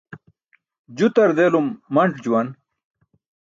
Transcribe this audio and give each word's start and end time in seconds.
Jutar 0.97 1.29
delum 1.37 1.67
manc̣ 1.93 2.15
juwan. 2.23 2.47